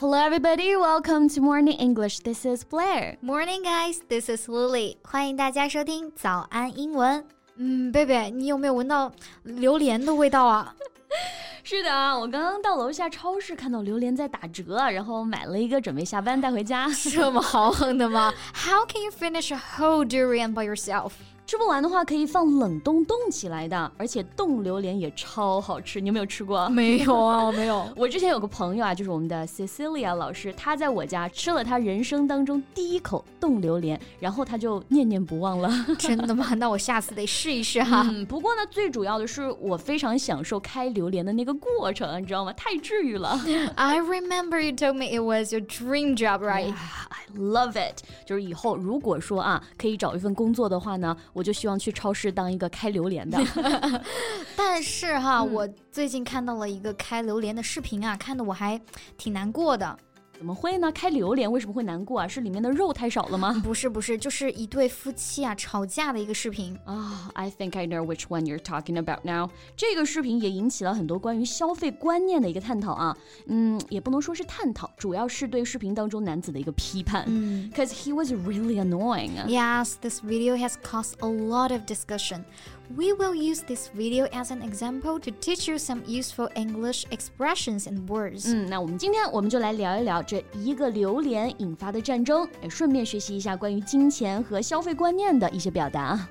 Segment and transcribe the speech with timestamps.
[0.00, 0.76] Hello, everybody.
[0.76, 2.20] Welcome to Morning English.
[2.20, 3.16] This is Blair.
[3.20, 4.00] Morning, guys.
[4.08, 4.96] This is Lily.
[5.02, 7.24] 欢迎大家收听早安英文。
[7.56, 9.10] 嗯，贝贝，你有没有闻到
[9.42, 10.74] 榴莲的味道啊？
[11.64, 16.88] 是的啊，我刚刚到楼下超市看到榴莲在打折，然后买了一个，准备下班带回家。
[17.12, 18.32] 这么豪横的吗？
[18.54, 21.12] How can you finish a whole durian by yourself?
[21.53, 26.01] 吃不完的话，可以放冷冻冻起来的，而且冻榴莲也超好吃。
[26.01, 26.67] 你有没有吃过？
[26.69, 27.87] 没有啊，我没有。
[27.95, 35.69] 我之前有个朋友啊，就是我们的 Cecilia 老师，他在我家吃了他人生当中第一口冻榴莲，然后他就念念不忘了。
[35.99, 36.55] 真的吗？
[36.55, 38.03] 那我下次得试一试哈。
[38.09, 42.51] 嗯，不过呢，最主要的是我非常享受开榴莲的那个过程，你知道吗？
[42.53, 43.39] 太治愈了。
[43.77, 46.73] I remember you told me it was your dream job, right?
[46.73, 47.99] I love it.
[48.25, 51.15] 就是以后如果说啊，可以找一份工作的话呢。
[51.31, 53.37] 我就希望去超市当一个开榴莲的，
[54.55, 58.79] 但是哈，我最近看到了一个开榴莲的视频啊，看的我还
[59.17, 59.97] 挺难过的。
[60.37, 60.91] 怎么会呢？
[60.91, 62.27] 开榴莲为什么会难过啊？
[62.27, 63.61] 是里面的肉太少了吗？
[63.63, 66.93] 不是不是，就是一对夫妻啊吵架的一个视频啊。
[66.93, 69.49] Oh, ah, I think I know which one you're talking about now。
[69.77, 73.15] 这个视频也引起了很多关于消费观念的一个探讨啊。
[73.45, 77.23] 嗯，也不能说是探讨，主要是对视频当中男子的一个批判。
[77.27, 79.31] 嗯，Cause he was really annoying.
[79.47, 82.43] Yes, this video has caused a lot of discussion.
[82.97, 87.85] We will use this video as an example to teach you some useful English expressions
[87.85, 88.51] and words.
[88.53, 90.21] 嗯，那我们今天我们就来聊一聊。
[90.25, 96.29] 这一个榴莲引发的战争，也顺便学习一下关于金钱和消费观念的一些表达。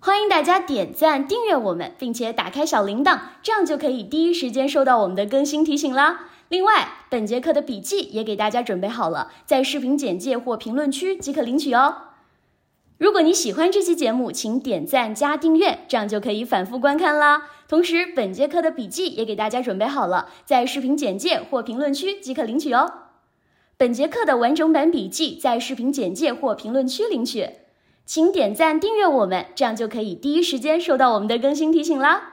[0.00, 6.28] 欢迎大家点赞、订阅我们，并且打开小铃铛，这样就可以第一时间收到我们的更新提醒啦。
[6.48, 11.96] 另外，本节课的笔记也给大家准备好了，在视频简介或评论区即可领取哦。
[13.02, 17.50] 如果你喜欢这期节目，请点赞加订阅，这样就可以反复观看啦。
[17.66, 23.08] 同时，本节课的笔记也给大家准备好了，在视频简介或评论区即可领取哦。
[23.76, 27.50] 本节课的完整版笔记在视频简介或评论区领取，
[28.06, 32.28] 请点赞订阅我们，这样就可以第一时间收到我们的更新提醒啦。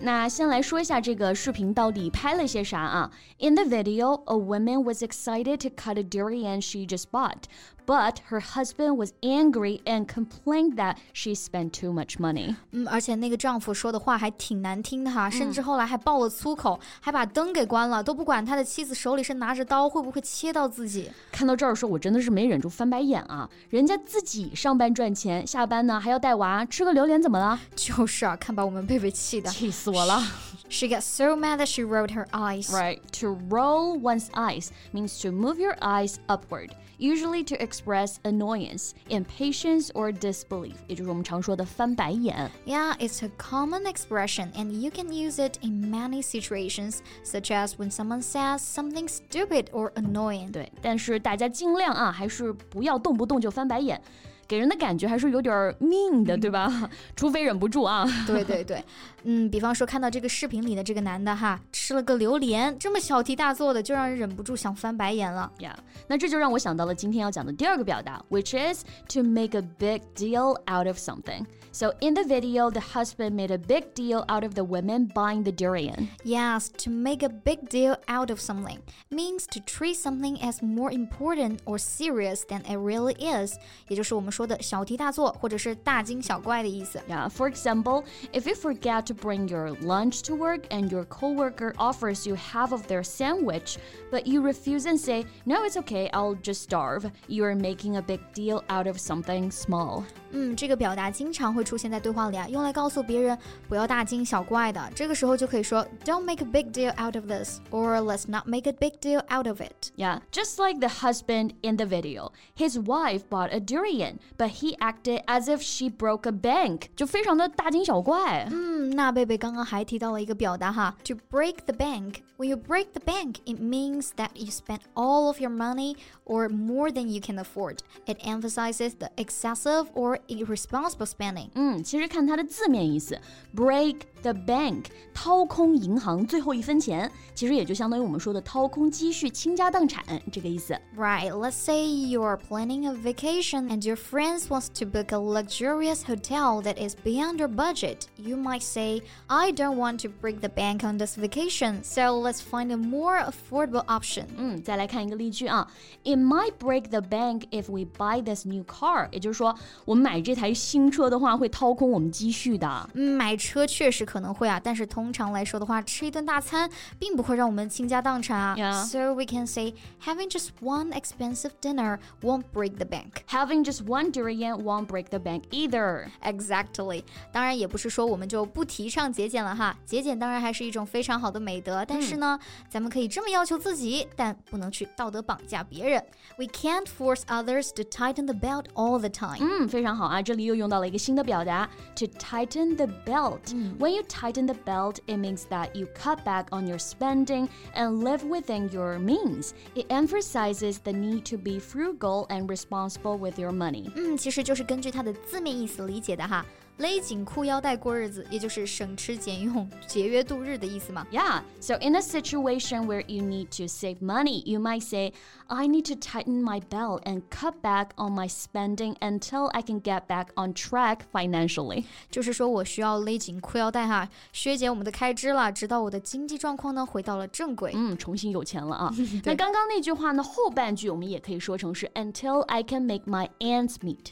[0.00, 7.44] 那先来说一下这个视频到底拍了些啥啊？In the video, a woman was excited to cut a durian she just bought,
[7.87, 12.55] but her husband was angry and complained that she spent too much money.
[12.71, 21.11] 嗯，而且那个丈夫说的话还挺难听的哈，甚至后来还爆了粗口，还把灯给关了，都不管他的妻子手里是拿着刀会不会切到自己。
[21.31, 23.47] 看到这儿说，我真的是没忍住翻白眼啊！
[23.69, 27.59] 人家自己上班赚钱，下班呢还要带娃，吃个榴莲怎么了？
[27.75, 29.83] 就是啊，看把我们贝贝气的，气死！
[29.83, 30.23] 死我了。
[30.69, 32.71] She got so mad that she rolled her eyes.
[32.71, 32.99] Right.
[33.19, 39.87] To roll one's eyes means to move your eyes upward, usually to express annoyance, impatience,
[39.93, 40.75] or disbelief.
[40.87, 42.49] 也就是我们常说的翻白眼。
[42.65, 47.91] Yeah, it's a common expression, and you can use it in many situations, such as when
[47.91, 50.51] someone says something stupid or annoying.
[50.51, 54.01] 对，但是大家尽量啊，还是不要动不动就翻白眼。
[54.47, 56.89] 给人的感觉还是有点 mean 的， 对吧？
[57.15, 58.05] 除非忍不住啊。
[58.27, 58.83] 对对对，
[59.23, 65.51] 嗯，比方说看到这个视频里的这个男的哈，吃了个榴莲，这么小题大做的，就让人忍不住想翻白眼了。
[65.59, 65.73] Yeah，
[66.07, 73.51] 那这就让我想到了今天要讲的第二个表达，which is to make a big deal out of something。So in the video, the husband made
[73.51, 76.09] a big deal out of the women buying the durian.
[76.23, 78.77] Yes, to make a big deal out of something
[79.09, 83.55] means to treat something as more important or serious than it really is.
[83.87, 86.99] 也就是我们 说的小题大做或者是大惊小怪的意思。
[87.07, 92.27] Yeah, for example, if you forget to bring your lunch to work and your coworker offers
[92.27, 93.77] you half of their sandwich,
[94.11, 96.09] but you refuse and say, "No, it's okay.
[96.11, 100.03] I'll just starve." You are making a big deal out of something small.
[100.31, 103.37] 嗯，这个表达经常会出现在对话里啊，用来告诉别人
[103.69, 104.81] 不要大惊小怪的。
[104.95, 109.47] 这个时候就可以说，Don't make a big deal out of this, or let's not make a big deal out
[109.47, 109.91] of it.
[109.95, 114.75] Yeah, just like the husband in the video, his wife bought a durian, but he
[114.77, 118.47] acted as if she broke a bank，就非常的大惊小怪。
[118.51, 122.17] 嗯，那贝贝刚刚还提到了一个表达哈，to break the bank.
[122.37, 126.49] When you break the bank, it means that you spent all of your money or
[126.49, 127.77] more than you can afford.
[128.05, 131.49] It emphasizes the excessive or irresponsible spending。
[131.53, 133.19] 嗯，其实看它的字面意思，
[133.55, 140.73] break the bank，掏空银行最后一分钱，其实也就相当于我们说的掏空积蓄、倾家荡产这个意思。
[140.97, 141.31] Right.
[141.31, 146.03] Let's say you are planning a vacation and your friends wants to book a luxurious
[146.03, 148.07] hotel that is beyond your budget.
[148.17, 152.41] You might say, I don't want to break the bank on this vacation, so let's
[152.41, 154.27] find a more affordable option.
[154.37, 155.67] 嗯，再来看一个例句啊，
[156.03, 159.07] It might break the bank if we buy this new car。
[159.11, 159.53] 也就是说，
[159.85, 162.89] 我们买这台新车的话， 会掏空我们积蓄的。
[162.93, 168.55] 嗯，买车确实可能会啊，但是通常来说的话，吃一顿大餐并不会让我们倾家荡产啊。
[168.57, 168.85] Yeah.
[168.85, 169.73] So we can say
[170.05, 173.23] having just one expensive dinner won't break the bank.
[173.27, 176.07] Having just one durian won't break the bank either.
[176.21, 182.39] Exactly，当然也不是说我们就不提倡节俭了哈，节俭当然还是一种非常好的美德，但是呢，
[182.69, 186.03] 咱们可以这么要求自己，但不能去道德绑架别人。
[186.37, 189.37] We can't force others to tighten the belt all the time.
[189.39, 190.21] 嗯，非常好啊！
[190.21, 193.53] 这里又用到了一个新的表达，to tighten the belt.
[193.79, 198.03] When you tighten the belt, it means that you cut back on your spending and
[198.03, 199.51] live within your means.
[199.75, 203.86] It emphasizes the need to be frugal and responsible with your money.
[203.94, 206.44] 嗯，其实就是根据它的字面意思理解的哈。
[206.77, 211.05] 勒紧裤腰带过日子，也就是省吃俭用、节约度日的意思嘛。
[211.11, 215.13] Yeah, so in a situation where you need to save money, you might say,
[215.45, 219.81] I need to tighten my belt and cut back on my spending until I can
[219.81, 221.85] get back on track financially.
[222.09, 227.71] 就是说我需要勒紧裤腰带哈，削减我们的开支了，直到我的经济状况呢回到了正轨。
[227.75, 228.91] 嗯，重新有钱了啊。
[229.23, 234.07] 那刚刚那句话呢，后半句我们也可以说成是 until I can make my ends meet。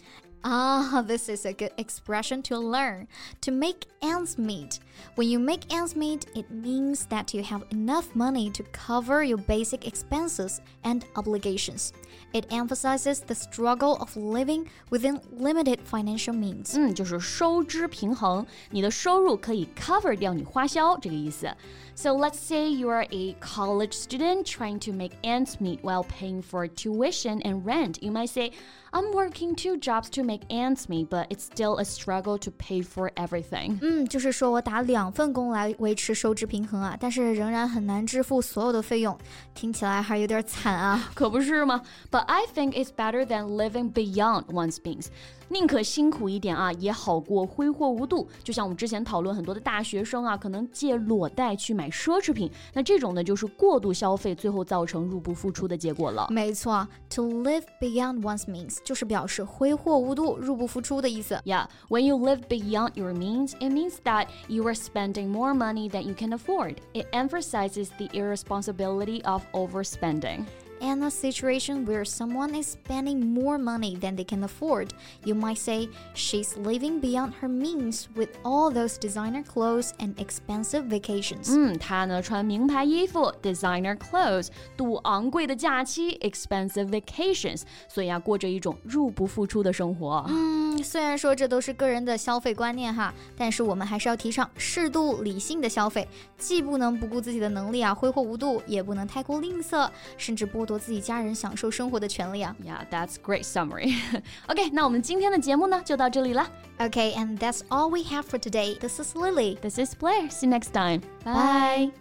[0.45, 3.07] Ah, this is a good expression to learn.
[3.41, 4.79] To make ends meet.
[5.13, 9.37] When you make ends meet, it means that you have enough money to cover your
[9.37, 11.93] basic expenses and obligations.
[12.33, 16.75] It emphasizes the struggle of living within limited financial means.
[16.75, 21.55] 嗯，就是收支平衡，你的收入可以 cover 掉你花销这个意思。
[21.93, 26.67] So let's say you are a college student trying to make ends meet while paying for
[26.67, 28.01] tuition and rent.
[28.01, 28.53] You might say,
[28.95, 32.81] I'm working two jobs to make ends meet, but it's still a struggle to pay
[32.81, 33.79] for everything.
[33.81, 39.17] 嗯，就是说我打两份工来维持收支平衡啊，但是仍然很难支付所有的费用，
[39.53, 41.09] 听起来还有点惨啊。
[41.13, 41.81] 可不是吗？
[42.11, 45.05] But I think it's better than living beyond one's means.
[45.49, 48.25] 宁可辛苦一点啊，也好过挥霍无度。
[48.41, 56.27] 就像我们之前讨论很多的大学生啊，可能借裸贷去买奢侈品，那这种呢就是过度消费，最后造成入不敷出的结果了。
[56.29, 61.35] 没错，to live beyond one's means 就是表示挥霍无度、入不敷出的意思。
[61.43, 65.89] Yeah, when you live beyond your means, it means that you are spending more money
[65.89, 66.77] than you can afford.
[66.93, 70.45] It emphasizes the irresponsibility of overspending.
[70.83, 74.87] In a situation where someone is spending more money than they can afford,
[75.23, 80.85] you might say she's living beyond her means with all those designer clothes and expensive
[80.85, 81.53] vacations.
[81.55, 90.25] 嗯，他呢穿名牌衣服，designer clothes，度昂贵的假期，expensive vacations，所以啊，过着一种入不敷出的生活。
[90.29, 96.07] 嗯，虽然说这都是个人的消费观念哈，但是我们还是要提倡适度理性的消费，
[96.39, 99.87] 既不能不顾自己的能力啊挥霍无度，也不能太过吝啬，
[100.17, 102.55] 甚至剥 夺自己家人享受生活的权利啊。
[102.63, 103.95] Yeah, that's great summary.
[104.47, 106.49] OK，那我们今天的节目呢就到这里了。
[106.79, 108.77] Okay, and that's all we have for today.
[108.79, 109.57] This is Lily.
[109.59, 110.29] This is Blair.
[110.29, 111.01] See you next time.
[111.23, 111.91] Bye.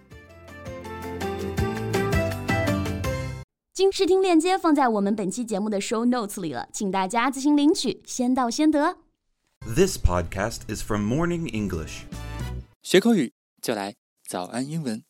[3.73, 8.99] 经试听链接放在我们本期节目的 show notes 里了，请大家自行领取，先到先得。
[9.75, 12.03] This podcast is from Morning English.
[12.83, 13.95] 学口语就来
[14.27, 15.03] 早安英文。